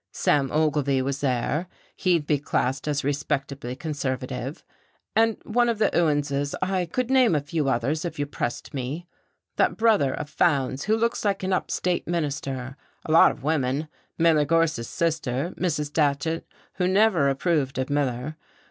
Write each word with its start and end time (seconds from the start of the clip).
Sam 0.13 0.49
Ogilvy 0.51 1.03
was 1.03 1.21
there, 1.21 1.67
he'd 1.95 2.25
be 2.25 2.39
classed 2.39 2.87
as 2.87 3.03
respectably 3.03 3.75
conservative. 3.75 4.63
And 5.15 5.37
one 5.43 5.69
of 5.69 5.77
the 5.77 5.91
Ewanses. 5.93 6.55
I 6.59 6.87
could 6.87 7.11
name 7.11 7.35
a 7.35 7.39
few 7.39 7.69
others, 7.69 8.03
if 8.03 8.17
you 8.17 8.25
pressed 8.25 8.73
me. 8.73 9.05
That 9.57 9.77
brother 9.77 10.11
of 10.11 10.27
Fowndes 10.27 10.85
who 10.85 10.97
looks 10.97 11.23
like 11.23 11.43
an 11.43 11.53
up 11.53 11.69
state 11.69 12.07
minister. 12.07 12.77
A 13.05 13.11
lot 13.11 13.29
of 13.29 13.43
women 13.43 13.89
Miller 14.17 14.43
Gorse's 14.43 14.89
sister, 14.89 15.53
Mrs. 15.55 15.93
Datchet, 15.93 16.47
who 16.77 16.87
never 16.87 17.29
approved 17.29 17.77
of 17.77 17.91
Miller. 17.91 18.37